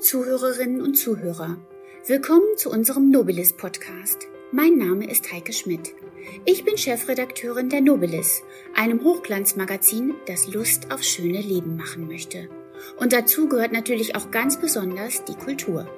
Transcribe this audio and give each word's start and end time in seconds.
Zuhörerinnen 0.00 0.80
und 0.80 0.94
Zuhörer, 0.94 1.58
willkommen 2.06 2.56
zu 2.56 2.70
unserem 2.70 3.10
Nobilis 3.10 3.52
Podcast. 3.52 4.28
Mein 4.52 4.78
Name 4.78 5.10
ist 5.10 5.32
Heike 5.32 5.52
Schmidt. 5.52 5.92
Ich 6.44 6.64
bin 6.64 6.78
Chefredakteurin 6.78 7.68
der 7.68 7.80
Nobilis, 7.80 8.42
einem 8.76 9.02
Hochglanzmagazin, 9.02 10.14
das 10.26 10.46
Lust 10.46 10.92
auf 10.92 11.02
schöne 11.02 11.40
Leben 11.40 11.76
machen 11.76 12.06
möchte. 12.06 12.48
Und 12.98 13.12
dazu 13.12 13.48
gehört 13.48 13.72
natürlich 13.72 14.14
auch 14.14 14.30
ganz 14.30 14.60
besonders 14.60 15.24
die 15.24 15.34
Kultur. 15.34 15.88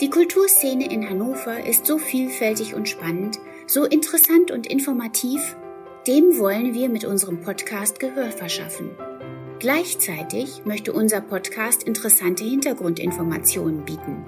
Die 0.00 0.08
Kulturszene 0.08 0.90
in 0.90 1.08
Hannover 1.08 1.66
ist 1.66 1.84
so 1.84 1.98
vielfältig 1.98 2.74
und 2.74 2.88
spannend, 2.88 3.40
so 3.66 3.84
interessant 3.84 4.52
und 4.52 4.68
informativ, 4.68 5.56
dem 6.06 6.38
wollen 6.38 6.74
wir 6.74 6.88
mit 6.88 7.04
unserem 7.04 7.40
Podcast 7.40 7.98
Gehör 7.98 8.30
verschaffen. 8.30 8.90
Gleichzeitig 9.58 10.66
möchte 10.66 10.92
unser 10.92 11.22
Podcast 11.22 11.82
interessante 11.82 12.44
Hintergrundinformationen 12.44 13.86
bieten. 13.86 14.26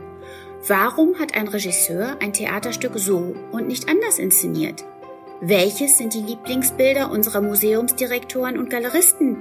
Warum 0.66 1.18
hat 1.18 1.36
ein 1.36 1.48
Regisseur 1.48 2.16
ein 2.20 2.32
Theaterstück 2.32 2.93
so 2.96 3.36
und 3.53 3.68
nicht 3.68 3.90
anders 3.90 4.18
inszeniert? 4.18 4.84
Welches 5.43 5.98
sind 5.98 6.14
die 6.14 6.22
Lieblingsbilder 6.22 7.11
unserer 7.11 7.43
Museumsdirektoren 7.43 8.58
und 8.58 8.70
Galeristen? 8.70 9.36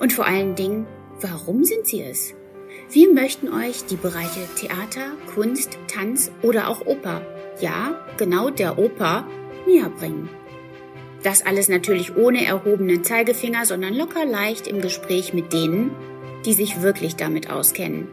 Und 0.00 0.14
vor 0.14 0.26
allen 0.26 0.54
Dingen, 0.54 0.86
warum 1.20 1.64
sind 1.64 1.86
sie 1.86 2.02
es? 2.02 2.34
Wir 2.90 3.12
möchten 3.12 3.52
euch 3.52 3.84
die 3.84 3.96
Bereiche 3.96 4.40
Theater, 4.58 5.12
Kunst, 5.34 5.78
Tanz 5.86 6.30
oder 6.42 6.68
auch 6.68 6.86
Oper, 6.86 7.20
ja, 7.60 8.06
genau 8.16 8.48
der 8.48 8.78
Oper, 8.78 9.26
näher 9.66 9.90
bringen. 9.90 10.30
Das 11.22 11.44
alles 11.44 11.68
natürlich 11.68 12.16
ohne 12.16 12.44
erhobenen 12.44 13.04
Zeigefinger, 13.04 13.64
sondern 13.64 13.94
locker 13.94 14.24
leicht 14.24 14.66
im 14.66 14.80
Gespräch 14.80 15.34
mit 15.34 15.52
denen, 15.52 15.90
die 16.44 16.52
sich 16.52 16.82
wirklich 16.82 17.16
damit 17.16 17.50
auskennen. 17.50 18.08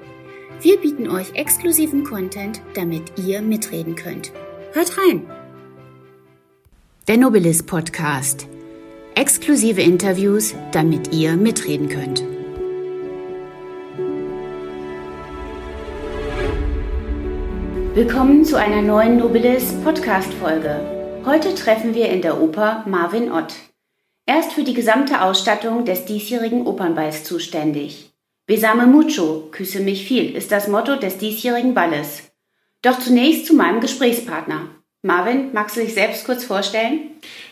Wir 0.61 0.77
bieten 0.77 1.09
euch 1.09 1.33
exklusiven 1.33 2.03
Content, 2.03 2.61
damit 2.73 3.03
ihr 3.17 3.41
mitreden 3.41 3.95
könnt. 3.95 4.31
Hört 4.71 4.97
rein! 4.97 5.29
Der 7.07 7.17
Nobilis 7.17 7.63
Podcast. 7.63 8.47
Exklusive 9.15 9.81
Interviews, 9.81 10.55
damit 10.71 11.13
ihr 11.13 11.35
mitreden 11.35 11.89
könnt. 11.89 12.23
Willkommen 17.93 18.43
zu 18.43 18.57
einer 18.57 18.81
neuen 18.81 19.17
Nobilis 19.17 19.73
Podcast 19.83 20.33
Folge. 20.33 20.92
Heute 21.25 21.55
treffen 21.55 21.95
wir 21.95 22.09
in 22.09 22.21
der 22.21 22.41
Oper 22.41 22.83
Marvin 22.85 23.31
Ott. 23.31 23.53
Er 24.25 24.41
ist 24.41 24.51
für 24.51 24.63
die 24.63 24.73
gesamte 24.73 25.21
Ausstattung 25.21 25.85
des 25.85 26.03
diesjährigen 26.03 26.67
Opernballs 26.67 27.23
zuständig. 27.23 28.11
Besame 28.45 28.87
mucho, 28.87 29.47
küsse 29.51 29.79
mich 29.79 30.05
viel, 30.05 30.35
ist 30.35 30.51
das 30.51 30.67
Motto 30.67 30.97
des 30.97 31.19
diesjährigen 31.19 31.73
Balles. 31.73 32.23
Doch 32.81 32.99
zunächst 32.99 33.45
zu 33.45 33.55
meinem 33.55 33.79
Gesprächspartner. 33.79 34.67
Marvin, 35.01 35.53
magst 35.53 35.77
du 35.77 35.81
dich 35.81 35.93
selbst 35.93 36.25
kurz 36.25 36.43
vorstellen? 36.43 36.99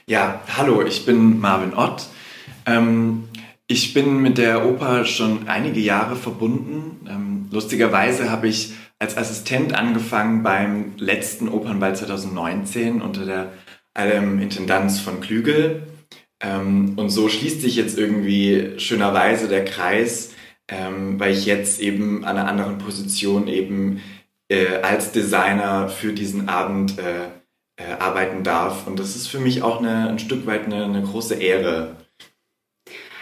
Ja, 0.06 0.42
hallo, 0.58 0.82
ich 0.82 1.06
bin 1.06 1.40
Marvin 1.40 1.74
Ott. 1.74 2.08
Ähm, 2.66 3.30
ich 3.68 3.94
bin 3.94 4.22
mit 4.22 4.38
der 4.38 4.66
Oper 4.66 5.06
schon 5.06 5.48
einige 5.48 5.80
Jahre 5.80 6.18
verbunden. 6.18 7.08
Ähm, 7.10 7.48
lustigerweise 7.52 8.30
habe 8.32 8.50
ich 8.50 8.74
als 9.02 9.18
Assistent 9.18 9.74
angefangen 9.74 10.44
beim 10.44 10.94
letzten 10.98 11.50
Opernball 11.50 11.96
2019 11.96 13.02
unter 13.02 13.26
der 13.26 13.52
ähm, 13.96 14.40
Intendanz 14.40 15.00
von 15.00 15.22
Klügel. 15.22 15.88
Ähm, 16.40 16.94
und 16.98 17.10
so 17.10 17.28
schließt 17.28 17.62
sich 17.62 17.76
jetzt 17.76 17.98
irgendwie 17.98 18.74
schönerweise 18.78 19.48
der 19.48 19.66
Kreis, 19.66 20.34
ähm, 20.68 21.20
weil 21.20 21.34
ich 21.34 21.48
jetzt 21.48 21.82
eben 21.82 22.24
an 22.24 22.38
einer 22.38 22.48
anderen 22.48 22.78
Position 22.78 23.48
eben 23.48 24.02
äh, 24.50 24.68
als 24.84 25.12
Designer 25.12 25.90
für 25.90 26.14
diesen 26.14 26.48
Abend 26.48 27.00
äh, 27.00 27.26
äh, 27.78 27.94
arbeiten 27.98 28.44
darf. 28.44 28.86
Und 28.86 29.00
das 29.00 29.16
ist 29.16 29.26
für 29.26 29.40
mich 29.40 29.64
auch 29.64 29.80
eine, 29.80 30.10
ein 30.10 30.20
Stück 30.20 30.46
weit 30.46 30.66
eine, 30.66 30.86
eine 30.86 31.02
große 31.02 31.34
Ehre. 31.34 31.96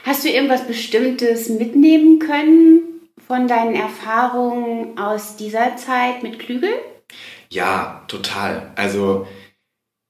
Hast 0.04 0.26
du 0.26 0.30
irgendwas 0.30 0.68
Bestimmtes 0.68 1.48
mitnehmen 1.48 2.20
können 2.20 2.99
von 3.30 3.48
deinen 3.48 3.76
Erfahrungen 3.76 4.98
aus 4.98 5.36
dieser 5.36 5.78
Zeit 5.78 6.24
mit 6.24 6.40
Klügel? 6.40 6.72
Ja, 7.52 8.04
total. 8.08 8.72
Also 8.76 9.28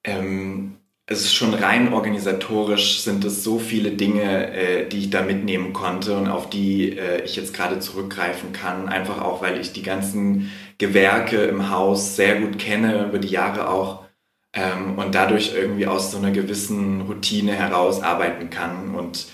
ähm, 0.06 0.78
es 1.06 1.22
ist 1.22 1.34
schon 1.34 1.54
rein 1.54 1.92
organisatorisch 1.94 3.02
sind 3.02 3.26
es 3.26 3.44
so 3.44 3.60
viele 3.60 3.92
Dinge, 3.92 4.54
äh, 4.54 4.88
die 4.88 5.00
ich 5.00 5.10
da 5.10 5.22
mitnehmen 5.22 5.74
konnte 5.74 6.18
und 6.18 6.30
auf 6.30 6.50
die 6.50 6.98
äh, 6.98 7.22
ich 7.24 7.36
jetzt 7.36 7.54
gerade 7.54 7.80
zurückgreifen 7.80 8.54
kann. 8.54 8.88
Einfach 8.88 9.22
auch, 9.22 9.42
weil 9.42 9.60
ich 9.60 9.74
die 9.74 9.84
ganzen 9.84 10.52
Gewerke 10.78 11.44
im 11.44 11.70
Haus 11.72 12.16
sehr 12.16 12.40
gut 12.40 12.58
kenne, 12.58 13.06
über 13.06 13.20
die 13.20 13.28
Jahre 13.28 13.70
auch. 13.70 14.06
Ähm, 14.54 14.98
und 14.98 15.14
dadurch 15.14 15.54
irgendwie 15.54 15.88
aus 15.88 16.12
so 16.12 16.18
einer 16.18 16.32
gewissen 16.32 17.02
Routine 17.02 17.52
heraus 17.52 18.02
arbeiten 18.02 18.50
kann 18.50 18.96
und 18.96 19.28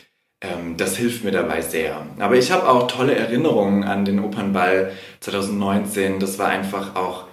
das 0.78 0.97
hilft 0.97 1.23
mir 1.23 1.31
dabei 1.31 1.61
sehr. 1.61 2.06
Aber 2.19 2.35
ich 2.35 2.51
habe 2.51 2.67
auch 2.67 2.88
tolle 2.88 3.16
Erinnerungen 3.16 3.83
an 3.83 4.06
den 4.06 4.19
Opernball 4.19 4.91
2019. 5.19 6.19
Das 6.19 6.39
war 6.39 6.47
einfach 6.47 6.95
auch 6.95 7.25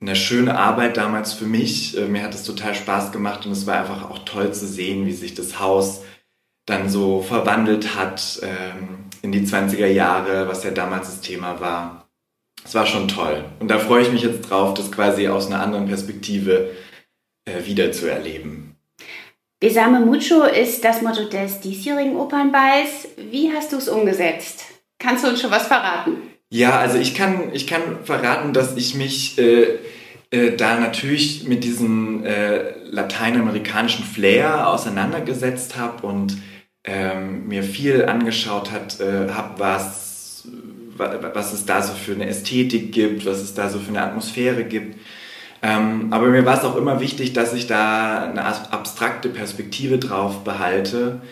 eine 0.00 0.16
schöne 0.16 0.58
Arbeit 0.58 0.96
damals 0.96 1.32
für 1.32 1.46
mich. 1.46 1.96
Äh, 1.96 2.08
mir 2.08 2.22
hat 2.22 2.34
es 2.34 2.44
total 2.44 2.74
Spaß 2.74 3.12
gemacht 3.12 3.46
und 3.46 3.52
es 3.52 3.66
war 3.66 3.78
einfach 3.78 4.10
auch 4.10 4.20
toll 4.20 4.52
zu 4.52 4.66
sehen, 4.66 5.06
wie 5.06 5.12
sich 5.12 5.34
das 5.34 5.60
Haus 5.60 6.02
dann 6.66 6.88
so 6.88 7.22
verwandelt 7.22 7.96
hat 7.96 8.40
ähm, 8.42 9.06
in 9.22 9.32
die 9.32 9.46
20er 9.46 9.86
Jahre, 9.86 10.48
was 10.48 10.64
ja 10.64 10.70
damals 10.70 11.06
das 11.06 11.20
Thema 11.20 11.60
war. 11.60 12.08
Es 12.64 12.74
war 12.74 12.86
schon 12.86 13.08
toll. 13.08 13.44
Und 13.58 13.68
da 13.68 13.78
freue 13.78 14.02
ich 14.02 14.12
mich 14.12 14.22
jetzt 14.22 14.50
drauf, 14.50 14.74
das 14.74 14.92
quasi 14.92 15.28
aus 15.28 15.46
einer 15.46 15.60
anderen 15.60 15.86
Perspektive 15.86 16.70
äh, 17.44 17.64
wieder 17.66 17.90
zu 17.92 18.10
erleben. 18.10 18.71
Besame 19.62 20.00
mucho 20.00 20.42
ist 20.42 20.84
das 20.84 21.02
Motto 21.02 21.22
des 21.28 21.60
diesjährigen 21.60 22.16
Opernballs. 22.16 23.06
Wie 23.30 23.52
hast 23.52 23.72
du 23.72 23.76
es 23.76 23.88
umgesetzt? 23.88 24.64
Kannst 24.98 25.22
du 25.22 25.28
uns 25.28 25.40
schon 25.40 25.52
was 25.52 25.68
verraten? 25.68 26.16
Ja, 26.50 26.80
also 26.80 26.98
ich 26.98 27.14
kann, 27.14 27.50
ich 27.52 27.68
kann 27.68 27.98
verraten, 28.02 28.52
dass 28.52 28.76
ich 28.76 28.96
mich 28.96 29.38
äh, 29.38 29.78
äh, 30.32 30.56
da 30.56 30.80
natürlich 30.80 31.46
mit 31.46 31.62
diesem 31.62 32.24
äh, 32.24 32.72
lateinamerikanischen 32.86 34.04
Flair 34.04 34.66
auseinandergesetzt 34.66 35.76
habe 35.78 36.08
und 36.08 36.38
ähm, 36.82 37.46
mir 37.46 37.62
viel 37.62 38.06
angeschaut 38.06 38.72
hat, 38.72 38.98
äh, 38.98 39.28
habe, 39.28 39.60
was, 39.60 40.42
was 40.96 41.52
es 41.52 41.66
da 41.66 41.82
so 41.82 41.92
für 41.92 42.14
eine 42.14 42.26
Ästhetik 42.26 42.90
gibt, 42.90 43.26
was 43.26 43.38
es 43.38 43.54
da 43.54 43.68
so 43.68 43.78
für 43.78 43.90
eine 43.90 44.02
Atmosphäre 44.02 44.64
gibt. 44.64 44.96
Ähm, 45.62 46.12
aber 46.12 46.28
mir 46.28 46.44
war 46.44 46.58
es 46.58 46.64
auch 46.64 46.76
immer 46.76 47.00
wichtig, 47.00 47.32
dass 47.32 47.54
ich 47.54 47.68
da 47.68 48.24
eine 48.24 48.44
abstrakte 48.44 49.28
Perspektive 49.28 49.98
drauf 49.98 50.42
behalte 50.42 51.22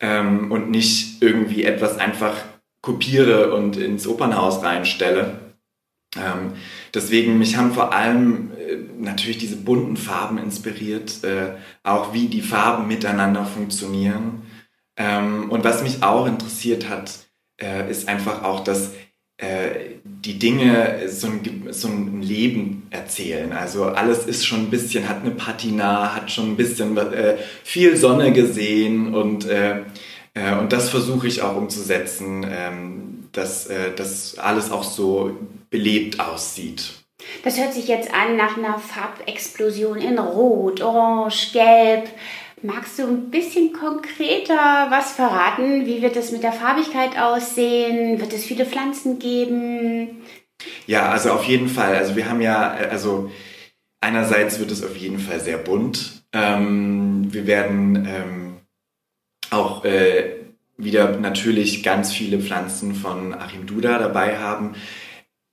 ähm, 0.00 0.50
und 0.50 0.70
nicht 0.70 1.22
irgendwie 1.22 1.64
etwas 1.64 1.98
einfach 1.98 2.34
kopiere 2.80 3.52
und 3.54 3.76
ins 3.76 4.06
Opernhaus 4.06 4.62
reinstelle. 4.62 5.38
Ähm, 6.16 6.52
deswegen, 6.94 7.38
mich 7.38 7.56
haben 7.56 7.72
vor 7.72 7.92
allem 7.92 8.52
äh, 8.52 8.76
natürlich 8.98 9.38
diese 9.38 9.56
bunten 9.56 9.96
Farben 9.96 10.38
inspiriert, 10.38 11.22
äh, 11.24 11.54
auch 11.82 12.14
wie 12.14 12.28
die 12.28 12.42
Farben 12.42 12.86
miteinander 12.86 13.44
funktionieren. 13.44 14.42
Ähm, 14.96 15.50
und 15.50 15.64
was 15.64 15.82
mich 15.82 16.02
auch 16.02 16.26
interessiert 16.26 16.88
hat, 16.88 17.26
äh, 17.60 17.90
ist 17.90 18.08
einfach 18.08 18.44
auch, 18.44 18.60
dass 18.60 18.92
äh, 19.38 19.93
die 20.24 20.38
Dinge 20.38 21.08
so 21.08 21.26
ein, 21.26 21.68
so 21.70 21.88
ein 21.88 22.22
Leben 22.22 22.86
erzählen. 22.90 23.52
Also 23.52 23.84
alles 23.84 24.26
ist 24.26 24.46
schon 24.46 24.60
ein 24.60 24.70
bisschen, 24.70 25.08
hat 25.08 25.22
eine 25.22 25.32
Patina, 25.32 26.14
hat 26.14 26.30
schon 26.30 26.52
ein 26.52 26.56
bisschen 26.56 26.96
äh, 26.96 27.36
viel 27.62 27.96
Sonne 27.96 28.32
gesehen 28.32 29.14
und, 29.14 29.46
äh, 29.46 29.82
äh, 30.34 30.54
und 30.58 30.72
das 30.72 30.88
versuche 30.88 31.26
ich 31.26 31.42
auch 31.42 31.56
umzusetzen, 31.56 32.46
ähm, 32.48 33.28
dass 33.32 33.66
äh, 33.66 33.92
das 33.94 34.38
alles 34.38 34.70
auch 34.70 34.84
so 34.84 35.36
belebt 35.68 36.20
aussieht. 36.20 36.92
Das 37.42 37.58
hört 37.58 37.74
sich 37.74 37.88
jetzt 37.88 38.12
an 38.12 38.36
nach 38.36 38.56
einer 38.56 38.78
Farbexplosion 38.78 39.98
in 39.98 40.18
Rot, 40.18 40.80
Orange, 40.80 41.52
Gelb. 41.52 42.08
Magst 42.64 42.98
du 42.98 43.02
ein 43.02 43.30
bisschen 43.30 43.74
konkreter 43.74 44.86
was 44.88 45.12
verraten? 45.12 45.84
Wie 45.84 46.00
wird 46.00 46.16
es 46.16 46.32
mit 46.32 46.42
der 46.42 46.54
Farbigkeit 46.54 47.18
aussehen? 47.18 48.18
Wird 48.18 48.32
es 48.32 48.46
viele 48.46 48.64
Pflanzen 48.64 49.18
geben? 49.18 50.22
Ja, 50.86 51.10
also 51.10 51.32
auf 51.32 51.44
jeden 51.44 51.68
Fall. 51.68 51.94
Also 51.94 52.16
wir 52.16 52.26
haben 52.26 52.40
ja, 52.40 52.70
also 52.70 53.30
einerseits 54.00 54.58
wird 54.60 54.70
es 54.70 54.82
auf 54.82 54.96
jeden 54.96 55.18
Fall 55.18 55.40
sehr 55.40 55.58
bunt. 55.58 56.24
Ähm, 56.32 57.30
wir 57.34 57.46
werden 57.46 58.08
ähm, 58.08 58.56
auch 59.50 59.84
äh, 59.84 60.36
wieder 60.78 61.18
natürlich 61.18 61.82
ganz 61.82 62.14
viele 62.14 62.38
Pflanzen 62.38 62.94
von 62.94 63.34
Achim 63.34 63.66
Duda 63.66 63.98
dabei 63.98 64.38
haben. 64.38 64.74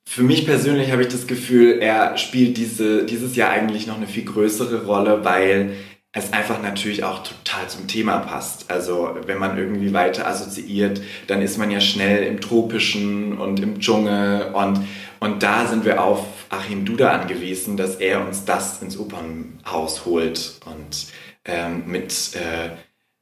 Für 0.08 0.24
mich 0.24 0.46
persönlich 0.46 0.94
habe 0.94 1.02
ich 1.02 1.10
das 1.10 1.28
Gefühl, 1.28 1.80
er 1.82 2.18
spielt 2.18 2.56
diese, 2.56 3.06
dieses 3.06 3.36
Jahr 3.36 3.50
eigentlich 3.50 3.86
noch 3.86 3.98
eine 3.98 4.08
viel 4.08 4.24
größere 4.24 4.86
Rolle, 4.86 5.26
weil 5.26 5.76
es 6.14 6.34
einfach 6.34 6.62
natürlich 6.62 7.04
auch 7.04 7.24
total 7.24 7.68
zum 7.70 7.88
Thema 7.88 8.20
passt. 8.20 8.70
Also 8.70 9.16
wenn 9.26 9.38
man 9.38 9.58
irgendwie 9.58 9.94
weiter 9.94 10.28
assoziiert, 10.28 11.02
dann 11.28 11.42
ist 11.42 11.58
man 11.58 11.72
ja 11.72 11.80
schnell 11.80 12.24
im 12.24 12.42
Tropischen 12.42 13.38
und 13.38 13.60
im 13.62 13.80
Dschungel 13.80 14.52
und, 14.54 14.86
Und 15.20 15.44
da 15.44 15.68
sind 15.68 15.86
wir 15.86 16.04
auf 16.04 16.26
Achim 16.50 16.84
Duda 16.84 17.12
angewiesen, 17.12 17.78
dass 17.78 17.96
er 17.96 18.26
uns 18.26 18.44
das 18.44 18.82
ins 18.82 18.98
Opernhaus 18.98 20.06
holt 20.06 20.60
und 20.66 21.08
ähm, 21.46 21.84
mit 21.88 22.36
äh, 22.36 22.68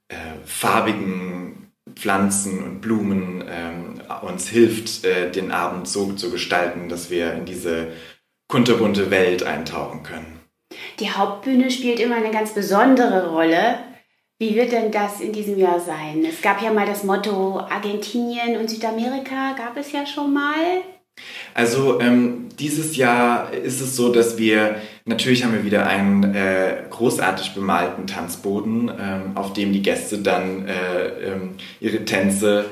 äh, 0.08 0.16
farbigen 0.46 1.72
Pflanzen 1.96 2.64
und 2.64 2.82
Blumen 2.82 3.44
ähm, 3.48 4.02
uns 4.22 4.48
hilft, 4.48 5.06
äh, 5.06 5.32
den 5.32 5.52
Abend 5.52 5.88
so 5.88 6.14
zu 6.14 6.32
gestalten, 6.32 6.90
dass 6.90 7.10
wir 7.10 7.34
in 7.34 7.46
diese 7.46 7.92
kunterbunte 8.48 9.12
Welt 9.12 9.44
eintauchen 9.44 10.04
können. 10.04 10.39
Die 11.00 11.12
Hauptbühne 11.12 11.72
spielt 11.72 12.00
immer 12.00 12.16
eine 12.16 12.32
ganz 12.32 12.54
besondere 12.54 13.30
Rolle. 13.30 13.80
Wie 14.38 14.56
wird 14.56 14.72
denn 14.72 14.92
das 14.92 15.20
in 15.20 15.34
diesem 15.34 15.58
Jahr 15.58 15.80
sein? 15.80 16.26
Es 16.28 16.42
gab 16.42 16.62
ja 16.62 16.72
mal 16.72 16.86
das 16.86 17.04
Motto 17.04 17.60
Argentinien 17.60 18.58
und 18.58 18.70
Südamerika, 18.70 19.54
gab 19.58 19.76
es 19.78 19.92
ja 19.92 20.06
schon 20.06 20.34
mal. 20.34 20.82
Also 21.54 22.00
ähm, 22.00 22.48
dieses 22.58 22.96
Jahr 22.96 23.52
ist 23.54 23.82
es 23.82 23.96
so, 23.96 24.12
dass 24.12 24.38
wir, 24.38 24.76
natürlich 25.06 25.44
haben 25.44 25.54
wir 25.54 25.66
wieder 25.66 25.88
einen 25.88 26.36
äh, 26.36 26.84
großartig 26.90 27.54
bemalten 27.54 28.08
Tanzboden, 28.08 28.90
ähm, 28.98 29.32
auf 29.36 29.54
dem 29.54 29.74
die 29.74 29.82
Gäste 29.82 30.20
dann 30.20 30.68
äh, 30.68 31.08
ähm, 31.32 31.56
ihre 31.82 32.06
Tänze 32.06 32.66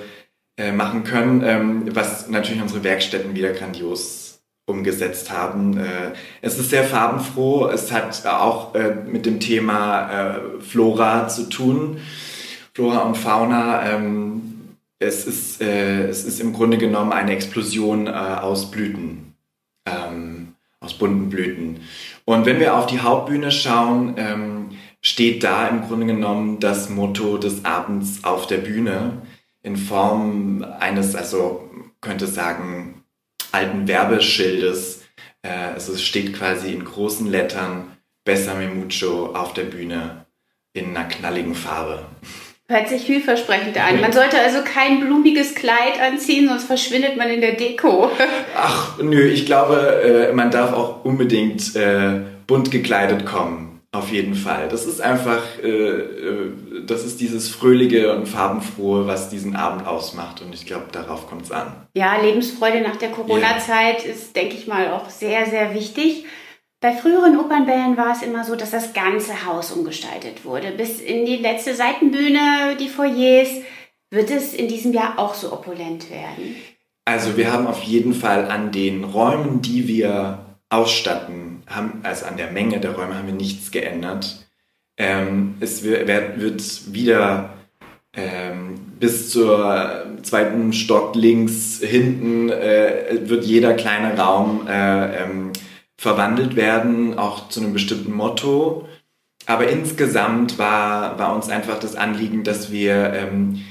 äh, 0.57 0.71
machen 0.71 1.03
können, 1.03 1.43
ähm, 1.45 1.95
was 1.95 2.29
natürlich 2.29 2.61
unsere 2.61 2.83
Werkstätten 2.83 3.35
wieder 3.35 3.51
grandios 3.51 4.26
umgesetzt 4.67 5.31
haben. 5.31 5.77
Äh, 5.77 6.11
es 6.41 6.59
ist 6.59 6.69
sehr 6.69 6.83
farbenfroh, 6.83 7.69
es 7.69 7.91
hat 7.91 8.25
auch 8.25 8.75
äh, 8.75 8.93
mit 8.93 9.25
dem 9.25 9.39
Thema 9.39 10.11
äh, 10.11 10.61
Flora 10.61 11.27
zu 11.27 11.49
tun, 11.49 11.99
Flora 12.73 12.99
und 12.99 13.17
Fauna. 13.17 13.89
Ähm, 13.89 14.41
es 14.99 15.27
ist, 15.27 15.61
es 15.61 16.23
ist 16.23 16.39
im 16.39 16.53
Grunde 16.53 16.79
genommen 16.79 17.11
eine 17.11 17.33
Explosion 17.33 18.07
aus 18.07 18.71
Blüten, 18.71 19.35
ähm, 19.85 20.55
aus 20.79 20.95
bunten 20.95 21.29
Blüten. 21.29 21.81
Und 22.25 22.47
wenn 22.47 22.59
wir 22.59 22.75
auf 22.75 22.87
die 22.87 23.01
Hauptbühne 23.01 23.51
schauen, 23.51 24.15
ähm, 24.17 24.69
steht 25.01 25.43
da 25.43 25.67
im 25.67 25.83
Grunde 25.83 26.07
genommen 26.07 26.59
das 26.59 26.89
Motto 26.89 27.37
des 27.37 27.63
Abends 27.63 28.23
auf 28.23 28.47
der 28.47 28.57
Bühne 28.57 29.21
in 29.61 29.77
Form 29.77 30.65
eines, 30.79 31.15
also 31.15 31.69
könnte 32.01 32.25
sagen, 32.25 33.03
alten 33.51 33.87
Werbeschildes. 33.87 35.03
Äh, 35.41 35.49
also 35.49 35.93
es 35.93 36.03
steht 36.03 36.33
quasi 36.33 36.73
in 36.73 36.83
großen 36.85 37.27
Lettern 37.27 37.97
Besame 38.25 38.67
mucho 38.67 39.27
auf 39.33 39.53
der 39.53 39.63
Bühne 39.63 40.25
in 40.73 40.95
einer 40.95 41.07
knalligen 41.07 41.55
Farbe. 41.55 42.05
Hört 42.67 42.89
sich 42.89 43.03
vielversprechend 43.03 43.77
an. 43.77 44.01
Man 44.01 44.11
sollte 44.11 44.37
also 44.37 44.59
kein 44.61 44.99
blumiges 44.99 45.55
Kleid 45.55 46.01
anziehen, 46.01 46.49
sonst 46.49 46.65
verschwindet 46.65 47.15
man 47.15 47.29
in 47.29 47.39
der 47.39 47.53
Deko. 47.53 48.11
Ach, 48.57 48.97
nö, 49.01 49.21
ich 49.21 49.45
glaube, 49.45 50.29
äh, 50.29 50.33
man 50.33 50.51
darf 50.51 50.73
auch 50.73 51.05
unbedingt 51.05 51.73
äh, 51.77 52.19
bunt 52.45 52.69
gekleidet 52.69 53.25
kommen. 53.25 53.76
Auf 53.97 54.11
jeden 54.11 54.35
Fall. 54.35 54.67
Das 54.69 54.85
ist 54.85 55.01
einfach, 55.01 55.41
äh, 55.63 56.03
das 56.85 57.03
ist 57.03 57.19
dieses 57.19 57.49
Fröhliche 57.49 58.15
und 58.15 58.27
Farbenfrohe, 58.27 59.07
was 59.07 59.29
diesen 59.29 59.55
Abend 59.55 59.87
ausmacht. 59.87 60.39
Und 60.41 60.53
ich 60.53 60.67
glaube, 60.67 60.85
darauf 60.91 61.27
kommt 61.27 61.45
es 61.45 61.51
an. 61.51 61.87
Ja, 61.95 62.21
Lebensfreude 62.21 62.81
nach 62.81 62.97
der 62.97 63.09
Corona-Zeit 63.09 64.05
yeah. 64.05 64.13
ist, 64.13 64.35
denke 64.35 64.55
ich 64.55 64.67
mal, 64.67 64.91
auch 64.91 65.09
sehr, 65.09 65.47
sehr 65.47 65.73
wichtig. 65.73 66.25
Bei 66.79 66.93
früheren 66.93 67.39
Opernbällen 67.39 67.97
war 67.97 68.11
es 68.11 68.21
immer 68.21 68.43
so, 68.43 68.55
dass 68.55 68.69
das 68.69 68.93
ganze 68.93 69.47
Haus 69.47 69.71
umgestaltet 69.71 70.45
wurde. 70.45 70.71
Bis 70.77 71.01
in 71.01 71.25
die 71.25 71.37
letzte 71.37 71.73
Seitenbühne, 71.73 72.77
die 72.79 72.89
Foyers. 72.89 73.49
Wird 74.11 74.29
es 74.29 74.53
in 74.53 74.67
diesem 74.67 74.93
Jahr 74.93 75.17
auch 75.17 75.33
so 75.33 75.51
opulent 75.51 76.11
werden? 76.11 76.55
Also 77.03 77.35
wir 77.35 77.51
haben 77.51 77.65
auf 77.65 77.81
jeden 77.81 78.13
Fall 78.13 78.45
an 78.45 78.71
den 78.71 79.03
Räumen, 79.03 79.61
die 79.61 79.87
wir 79.87 80.45
ausstatten, 80.69 81.56
haben, 81.67 81.99
also 82.03 82.25
an 82.25 82.37
der 82.37 82.51
Menge 82.51 82.79
der 82.79 82.95
Räume 82.95 83.15
haben 83.15 83.27
wir 83.27 83.33
nichts 83.33 83.71
geändert. 83.71 84.47
Ähm, 84.97 85.55
es 85.59 85.83
wird, 85.83 86.07
wird 86.07 86.93
wieder 86.93 87.53
ähm, 88.13 88.79
bis 88.99 89.29
zur 89.29 90.17
zweiten 90.23 90.73
Stock 90.73 91.15
links 91.15 91.79
hinten 91.83 92.49
äh, 92.49 93.19
wird 93.21 93.45
jeder 93.45 93.75
kleine 93.75 94.17
Raum 94.17 94.65
äh, 94.67 95.23
ähm, 95.23 95.53
verwandelt 95.97 96.55
werden, 96.55 97.17
auch 97.17 97.49
zu 97.49 97.59
einem 97.59 97.73
bestimmten 97.73 98.13
Motto. 98.13 98.87
Aber 99.45 99.69
insgesamt 99.69 100.57
war, 100.57 101.19
war 101.19 101.35
uns 101.35 101.49
einfach 101.49 101.79
das 101.79 101.95
Anliegen, 101.95 102.43
dass 102.43 102.71
wir 102.71 103.13
ähm, 103.13 103.63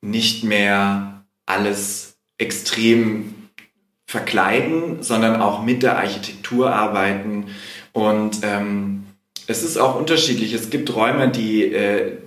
nicht 0.00 0.44
mehr 0.44 1.24
alles 1.46 2.18
extrem 2.38 3.43
verkleiden, 4.14 5.02
sondern 5.02 5.42
auch 5.42 5.64
mit 5.64 5.82
der 5.82 5.98
Architektur 5.98 6.72
arbeiten. 6.72 7.46
Und 7.92 8.38
ähm, 8.44 9.06
es 9.48 9.64
ist 9.64 9.76
auch 9.76 9.98
unterschiedlich. 9.98 10.52
Es 10.54 10.70
gibt 10.70 10.94
Räume, 10.94 11.30
die, 11.30 11.64
äh, 11.64 12.18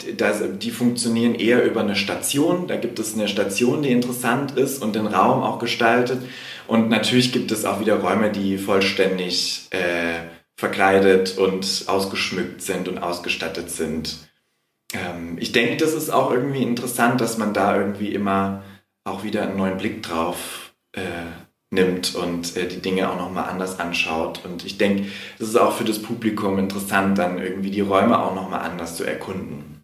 die 0.62 0.72
funktionieren 0.72 1.34
eher 1.34 1.63
über 1.63 1.80
eine 1.80 1.95
Station. 1.95 2.68
Da 2.68 2.75
gibt 2.75 3.00
es 3.00 3.13
eine 3.13 3.30
Station, 3.30 3.84
die 3.84 3.92
interessant 3.92 4.57
ist 4.57 4.84
und 4.84 4.95
den 4.95 5.07
Raum 5.07 5.42
auch 5.44 5.60
gestaltet. 5.60 6.22
Und 6.68 6.89
natürlich 6.89 7.31
gibt 7.31 7.54
es 7.54 7.63
auch 7.63 7.80
wieder 7.80 8.01
Räume, 8.01 8.31
die 8.31 8.57
vollständig 8.57 9.68
äh, 9.69 10.19
verkleidet 10.57 11.38
und 11.38 11.86
ausgeschmückt 11.88 12.62
sind 12.62 12.90
und 12.90 12.98
ausgestattet 12.98 13.72
sind. 13.72 14.18
Ähm, 14.94 15.38
ich 15.40 15.54
denke, 15.54 15.78
das 15.78 15.94
ist 15.94 16.10
auch 16.10 16.31
irgendwie 16.31 16.63
interessant, 16.63 17.22
dass 17.22 17.38
man 17.38 17.54
da 17.54 17.78
irgendwie 17.78 18.13
immer 18.13 18.63
auch 19.06 19.24
wieder 19.24 19.44
einen 19.44 19.56
neuen 19.56 19.78
Blick 19.78 20.04
drauf 20.04 20.74
äh, 20.92 21.01
nimmt 21.69 22.16
und 22.16 22.56
äh, 22.56 22.68
die 22.68 22.81
Dinge 22.81 23.10
auch 23.10 23.18
nochmal 23.18 23.50
anders 23.50 23.80
anschaut. 23.80 24.42
Und 24.46 24.66
ich 24.66 24.78
denke, 24.78 25.08
es 25.40 25.50
ist 25.50 25.58
auch 25.58 25.74
für 25.74 25.84
das 25.84 26.02
Publikum 26.02 26.58
interessant, 26.60 27.18
dann 27.18 27.40
irgendwie 27.40 27.72
die 27.72 27.81
Räume 27.81 28.19
auch 28.19 28.36
nochmal 28.36 28.62
anders 28.62 28.96
zu 28.96 29.04
erkunden. 29.04 29.84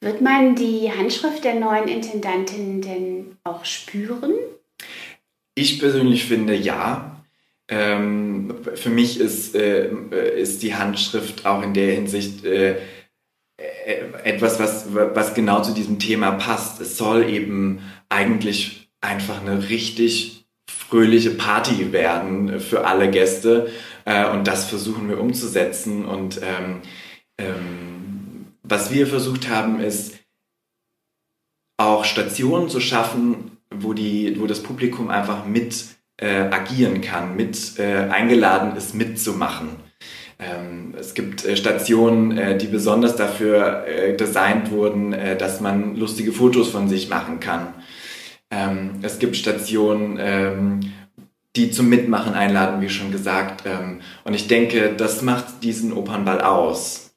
Wird 0.00 0.20
man 0.20 0.54
die 0.54 0.90
Handschrift 0.92 1.44
der 1.44 1.56
neuen 1.56 1.88
Intendantin 1.88 2.80
denn 2.80 3.36
auch 3.44 3.64
spüren? 3.64 4.32
Ich 5.54 5.80
persönlich 5.80 6.24
finde 6.24 6.54
ja. 6.54 7.16
Ähm, 7.70 8.54
für 8.76 8.90
mich 8.90 9.20
ist, 9.20 9.54
äh, 9.54 9.90
ist 10.40 10.62
die 10.62 10.74
Handschrift 10.74 11.44
auch 11.44 11.62
in 11.62 11.74
der 11.74 11.92
Hinsicht 11.92 12.44
äh, 12.44 12.76
äh, 13.58 14.04
etwas, 14.22 14.60
was, 14.60 14.86
was 14.94 15.34
genau 15.34 15.62
zu 15.62 15.74
diesem 15.74 15.98
Thema 15.98 16.30
passt. 16.32 16.80
Es 16.80 16.96
soll 16.96 17.28
eben 17.28 17.80
eigentlich 18.08 18.88
einfach 19.00 19.40
eine 19.40 19.68
richtig 19.68 20.37
fröhliche 20.88 21.30
Party 21.30 21.92
werden 21.92 22.60
für 22.60 22.86
alle 22.86 23.10
Gäste. 23.10 23.70
Äh, 24.04 24.30
und 24.30 24.46
das 24.46 24.64
versuchen 24.66 25.08
wir 25.08 25.20
umzusetzen. 25.20 26.04
Und 26.04 26.40
ähm, 26.42 26.80
ähm, 27.38 28.46
was 28.62 28.90
wir 28.90 29.06
versucht 29.06 29.48
haben, 29.48 29.80
ist 29.80 30.14
auch 31.76 32.04
Stationen 32.04 32.68
zu 32.68 32.80
schaffen, 32.80 33.58
wo, 33.72 33.92
die, 33.92 34.40
wo 34.40 34.46
das 34.46 34.62
Publikum 34.62 35.10
einfach 35.10 35.44
mit 35.44 35.84
äh, 36.16 36.48
agieren 36.50 37.00
kann, 37.00 37.36
mit 37.36 37.78
äh, 37.78 38.08
eingeladen 38.08 38.76
ist, 38.76 38.94
mitzumachen. 38.94 39.68
Ähm, 40.40 40.94
es 40.98 41.14
gibt 41.14 41.44
äh, 41.44 41.56
Stationen, 41.56 42.36
äh, 42.36 42.56
die 42.56 42.66
besonders 42.66 43.16
dafür 43.16 43.86
äh, 43.86 44.16
designt 44.16 44.70
wurden, 44.70 45.12
äh, 45.12 45.36
dass 45.36 45.60
man 45.60 45.96
lustige 45.96 46.32
Fotos 46.32 46.70
von 46.70 46.88
sich 46.88 47.08
machen 47.08 47.40
kann. 47.40 47.74
Ähm, 48.50 49.00
es 49.02 49.18
gibt 49.18 49.36
Stationen, 49.36 50.18
ähm, 50.20 50.92
die 51.56 51.70
zum 51.70 51.88
Mitmachen 51.88 52.34
einladen, 52.34 52.80
wie 52.80 52.88
schon 52.88 53.10
gesagt. 53.10 53.64
Ähm, 53.66 54.00
und 54.24 54.34
ich 54.34 54.48
denke, 54.48 54.94
das 54.96 55.22
macht 55.22 55.62
diesen 55.62 55.92
Opernball 55.92 56.40
aus. 56.40 57.10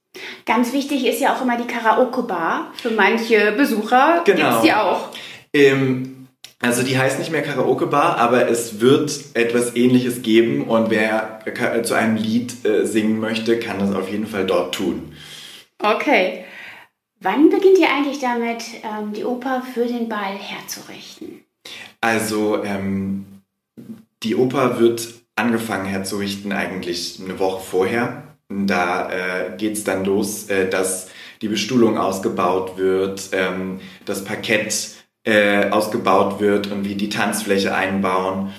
Ganz 0.45 0.73
wichtig 0.73 1.05
ist 1.05 1.21
ja 1.21 1.35
auch 1.35 1.41
immer 1.41 1.57
die 1.57 1.67
Karaoke-Bar 1.67 2.71
für 2.75 2.91
manche 2.91 3.53
Besucher. 3.53 4.23
Genau. 4.25 4.37
Gibt 4.37 4.55
es 4.55 4.61
die 4.61 4.73
auch? 4.73 5.09
Ähm, 5.53 6.27
also 6.61 6.83
die 6.83 6.97
heißt 6.97 7.17
nicht 7.17 7.31
mehr 7.31 7.41
Karaoke 7.41 7.87
Bar, 7.87 8.17
aber 8.17 8.47
es 8.47 8.79
wird 8.79 9.11
etwas 9.33 9.75
ähnliches 9.75 10.21
geben 10.21 10.67
und 10.67 10.91
wer 10.91 11.39
zu 11.83 11.95
einem 11.95 12.17
Lied 12.17 12.65
äh, 12.65 12.85
singen 12.85 13.19
möchte, 13.19 13.57
kann 13.57 13.79
das 13.79 13.95
auf 13.95 14.09
jeden 14.09 14.27
Fall 14.27 14.45
dort 14.45 14.75
tun. 14.75 15.13
Okay. 15.79 16.45
Wann 17.23 17.51
beginnt 17.51 17.77
ihr 17.77 17.89
eigentlich 17.89 18.19
damit, 18.19 18.63
ähm, 18.83 19.13
die 19.13 19.23
Oper 19.23 19.61
für 19.61 19.85
den 19.85 20.09
Ball 20.09 20.33
herzurichten? 20.33 21.45
Also 22.01 22.63
ähm, 22.63 23.43
die 24.23 24.35
Oper 24.35 24.79
wird 24.79 25.07
angefangen 25.35 25.85
herzurichten 25.85 26.51
eigentlich 26.51 27.21
eine 27.23 27.37
Woche 27.37 27.61
vorher. 27.61 28.23
Da 28.49 29.09
äh, 29.11 29.57
geht 29.57 29.73
es 29.73 29.83
dann 29.83 30.03
los, 30.03 30.49
äh, 30.49 30.67
dass 30.67 31.09
die 31.43 31.47
Bestuhlung 31.47 31.99
ausgebaut 31.99 32.77
wird, 32.77 33.29
ähm, 33.33 33.79
das 34.05 34.25
Parkett 34.25 34.95
äh, 35.23 35.69
ausgebaut 35.69 36.39
wird 36.39 36.71
und 36.71 36.85
wie 36.85 36.95
die 36.95 37.09
Tanzfläche 37.09 37.75
einbauen. 37.75 38.51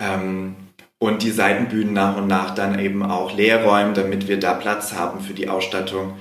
Ähm, 0.00 0.56
und 0.98 1.22
die 1.22 1.30
Seitenbühnen 1.30 1.92
nach 1.92 2.16
und 2.16 2.26
nach 2.26 2.56
dann 2.56 2.80
eben 2.80 3.04
auch 3.04 3.32
leer 3.32 3.62
räumen, 3.64 3.94
damit 3.94 4.26
wir 4.26 4.40
da 4.40 4.54
Platz 4.54 4.92
haben 4.92 5.20
für 5.20 5.34
die 5.34 5.48
Ausstattung. 5.48 6.14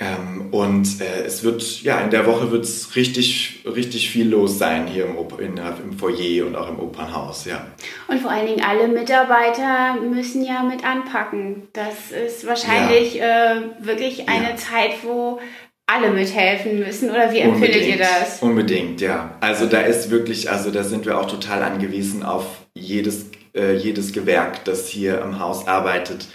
Ähm, 0.00 0.48
und 0.52 1.00
äh, 1.00 1.24
es 1.26 1.42
wird, 1.42 1.82
ja, 1.82 2.00
in 2.00 2.10
der 2.10 2.24
Woche 2.24 2.52
wird 2.52 2.62
es 2.62 2.94
richtig, 2.94 3.64
richtig 3.66 4.10
viel 4.10 4.28
los 4.28 4.56
sein 4.56 4.86
hier 4.86 5.06
im, 5.06 5.18
Op 5.18 5.40
in, 5.40 5.56
im 5.56 5.98
Foyer 5.98 6.46
und 6.46 6.54
auch 6.54 6.68
im 6.68 6.78
Opernhaus, 6.78 7.46
ja. 7.46 7.66
Und 8.06 8.20
vor 8.20 8.30
allen 8.30 8.46
Dingen 8.46 8.62
alle 8.62 8.86
Mitarbeiter 8.86 10.00
müssen 10.00 10.44
ja 10.44 10.62
mit 10.62 10.84
anpacken. 10.84 11.66
Das 11.72 12.12
ist 12.12 12.46
wahrscheinlich 12.46 13.14
ja. 13.14 13.56
äh, 13.56 13.62
wirklich 13.80 14.28
eine 14.28 14.50
ja. 14.50 14.56
Zeit, 14.56 15.02
wo 15.02 15.40
alle 15.86 16.10
mithelfen 16.10 16.78
müssen 16.78 17.10
oder 17.10 17.32
wie 17.32 17.38
empfindet 17.38 17.76
Unbedingt. 17.76 17.88
ihr 17.88 17.98
das? 17.98 18.40
Unbedingt, 18.40 19.00
ja. 19.00 19.36
Also 19.40 19.66
da 19.66 19.80
ist 19.80 20.10
wirklich, 20.10 20.48
also 20.48 20.70
da 20.70 20.84
sind 20.84 21.06
wir 21.06 21.18
auch 21.18 21.26
total 21.26 21.64
angewiesen 21.64 22.22
auf 22.22 22.46
jedes, 22.72 23.30
äh, 23.56 23.74
jedes 23.74 24.12
Gewerk, 24.12 24.64
das 24.64 24.86
hier 24.86 25.20
im 25.22 25.40
Haus 25.40 25.66
arbeitet 25.66 26.28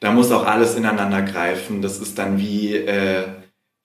da 0.00 0.12
muss 0.12 0.32
auch 0.32 0.46
alles 0.46 0.74
ineinander 0.74 1.22
greifen. 1.22 1.82
Das 1.82 1.98
ist 1.98 2.18
dann 2.18 2.38
wie 2.38 2.74
äh, 2.76 3.24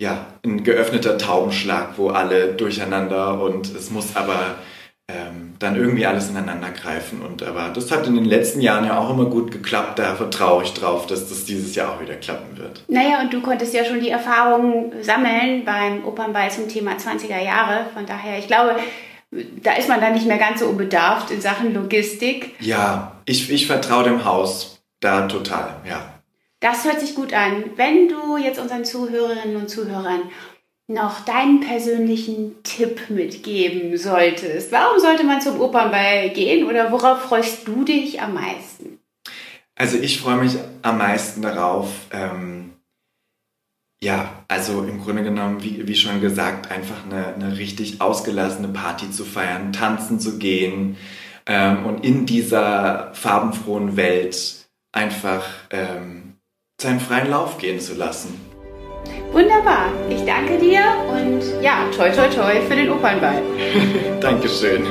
ja, 0.01 0.25
ein 0.43 0.63
geöffneter 0.63 1.17
Taubenschlag, 1.17 1.98
wo 1.98 2.10
alle 2.10 2.53
durcheinander 2.53 3.41
und 3.41 3.74
es 3.74 3.89
muss 3.89 4.15
aber 4.15 4.55
ähm, 5.10 5.55
dann 5.60 5.75
irgendwie 5.75 6.05
alles 6.05 6.29
ineinander 6.29 6.72
greifen. 6.72 7.22
Und 7.22 7.43
aber 7.43 7.70
das 7.74 7.91
hat 7.91 8.08
in 8.08 8.15
den 8.15 8.25
letzten 8.25 8.62
Jahren 8.62 8.86
ja 8.86 8.98
auch 8.98 9.10
immer 9.10 9.25
gut 9.25 9.51
geklappt. 9.51 10.00
Da 10.00 10.15
vertraue 10.15 10.63
ich 10.63 10.74
drauf, 10.74 11.08
dass 11.08 11.29
das 11.29 11.46
dieses 11.46 11.75
Jahr 11.75 11.93
auch 11.93 12.01
wieder 12.01 12.15
klappen 12.15 12.58
wird. 12.58 12.84
Naja, 12.88 13.22
und 13.22 13.34
du 13.34 13.41
konntest 13.41 13.74
ja 13.74 13.86
schon 13.86 14.00
die 14.00 14.10
Erfahrungen 14.10 14.91
sammeln 15.01 15.65
beim 15.65 16.05
Opernball 16.05 16.51
zum 16.51 16.67
Thema 16.67 16.93
20er 16.93 17.43
Jahre. 17.43 17.86
Von 17.93 18.05
daher, 18.05 18.39
ich 18.39 18.48
glaube, 18.48 18.75
da 19.62 19.74
ist 19.74 19.89
man 19.89 20.01
dann 20.01 20.13
nicht 20.13 20.27
mehr 20.27 20.38
ganz 20.38 20.60
so 20.60 20.67
unbedarft 20.67 21.32
in 21.32 21.41
Sachen 21.41 21.74
Logistik. 21.74 22.55
Ja, 22.60 23.13
ich, 23.25 23.50
ich 23.50 23.67
vertraue 23.67 24.03
dem 24.03 24.25
Haus 24.25 24.72
da 25.03 25.27
total, 25.27 25.81
ja. 25.88 26.13
Das 26.60 26.86
hört 26.86 27.01
sich 27.01 27.15
gut 27.15 27.33
an. 27.33 27.63
Wenn 27.75 28.07
du 28.07 28.38
jetzt 28.38 28.60
unseren 28.60 28.86
Zuhörerinnen 28.86 29.57
und 29.57 29.69
Zuhörern 29.69 30.31
noch 30.88 31.22
deinen 31.25 31.60
persönlichen 31.60 32.63
Tipp 32.63 33.10
mitgeben 33.10 33.98
solltest, 33.98 34.72
warum 34.72 35.00
sollte 35.00 35.24
man 35.24 35.41
zum 35.41 35.60
Opernball 35.60 36.29
gehen 36.29 36.65
oder 36.65 36.91
worauf 36.91 37.24
freust 37.24 37.67
du 37.67 37.83
dich 37.83 38.22
am 38.22 38.36
meisten? 38.36 39.00
Also 39.75 39.98
ich 39.98 40.22
freue 40.22 40.38
mich 40.38 40.55
am 40.83 40.98
meisten 41.00 41.41
darauf, 41.41 41.89
ähm, 42.12 42.74
ja, 44.01 44.43
also 44.48 44.83
im 44.83 45.01
Grunde 45.01 45.24
genommen, 45.24 45.63
wie, 45.63 45.88
wie 45.88 45.95
schon 45.95 46.22
gesagt, 46.22 46.72
einfach 46.72 47.05
eine, 47.05 47.33
eine 47.33 47.57
richtig 47.57 48.01
ausgelassene 48.01 48.67
Party 48.67 49.10
zu 49.10 49.24
feiern, 49.24 49.74
tanzen 49.74 50.19
zu 50.19 50.38
gehen 50.38 50.98
ähm, 51.45 51.86
und 51.86 52.05
in 52.05 52.25
dieser 52.25 53.13
farbenfrohen 53.13 53.95
Welt 53.95 54.62
einfach 54.93 55.43
ähm, 55.71 56.38
seinen 56.79 57.01
freien 57.01 57.29
Lauf 57.29 57.57
gehen 57.57 57.81
zu 57.81 57.95
lassen. 57.95 58.39
Wunderbar. 59.33 59.91
Ich 60.09 60.23
danke 60.23 60.57
dir 60.57 60.81
und 61.09 61.41
ja, 61.62 61.89
toi 61.95 62.09
toi 62.12 62.27
toi 62.27 62.62
für 62.67 62.75
den 62.75 62.89
Opernball. 62.91 63.41
Dankeschön. 64.21 64.85